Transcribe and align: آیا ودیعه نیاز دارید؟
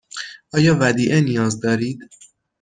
آیا 0.55 0.73
ودیعه 0.81 1.21
نیاز 1.21 1.59
دارید؟ 1.59 1.99